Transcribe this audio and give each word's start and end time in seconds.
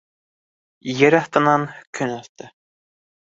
Ер 1.01 1.17
аҫтынан 1.17 1.67
көн 1.99 2.13
аҫты. 2.17 2.49